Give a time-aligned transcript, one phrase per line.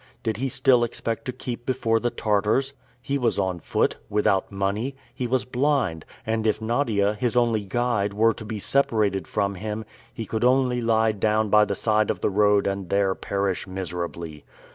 [0.23, 2.73] Did he still expect to keep before the Tartars?
[3.03, 8.15] He was on foot, without money; he was blind, and if Nadia, his only guide,
[8.15, 12.19] were to be separated from him, he could only lie down by the side of
[12.21, 14.43] the road and there perish miserably.